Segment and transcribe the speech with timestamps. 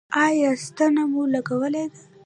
[0.25, 1.99] ایا ستنه مو لګولې ده؟